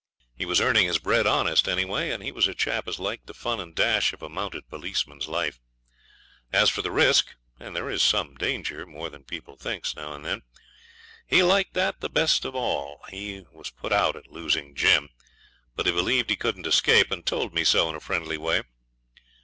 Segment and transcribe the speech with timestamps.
[0.35, 3.35] He was earning his bread honest, anyway, and he was a chap as liked the
[3.35, 5.59] fun and dash of a mounted policeman's life.
[6.51, 10.25] As for the risk and there is some danger, more than people thinks, now and
[10.25, 10.41] then
[11.27, 12.97] he liked that the best of it.
[13.15, 15.09] He was put out at losing Jim;
[15.75, 18.63] but he believed he couldn't escape, and told me so in a friendly way.